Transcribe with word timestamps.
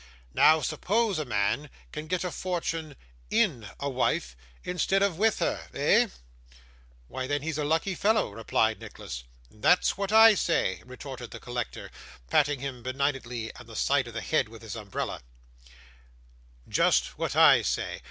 Now 0.33 0.61
suppose 0.61 1.19
a 1.19 1.25
man 1.25 1.69
can 1.91 2.07
get 2.07 2.23
a 2.23 2.31
fortune 2.31 2.95
IN 3.29 3.69
a 3.79 3.87
wife 3.87 4.35
instead 4.63 5.03
of 5.03 5.19
with 5.19 5.37
her 5.37 5.69
eh?' 5.75 6.07
'Why, 7.07 7.27
then, 7.27 7.43
he's 7.43 7.59
a 7.59 7.63
lucky 7.63 7.93
fellow,' 7.93 8.31
replied 8.31 8.79
Nicholas. 8.79 9.25
'That's 9.51 9.99
what 9.99 10.11
I 10.11 10.33
say,' 10.33 10.81
retorted 10.87 11.29
the 11.29 11.39
collector, 11.39 11.91
patting 12.31 12.61
him 12.61 12.81
benignantly 12.81 13.53
on 13.57 13.67
the 13.67 13.75
side 13.75 14.07
of 14.07 14.15
the 14.15 14.21
head 14.21 14.49
with 14.49 14.63
his 14.63 14.75
umbrella; 14.75 15.21
'just 16.67 17.15
what 17.19 17.35
I 17.35 17.61
say. 17.61 17.99